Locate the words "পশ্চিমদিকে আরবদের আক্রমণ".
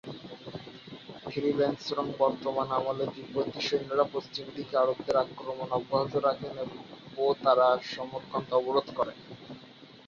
4.13-5.67